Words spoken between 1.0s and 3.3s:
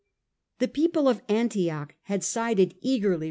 of Antioch had sided eagerly with A.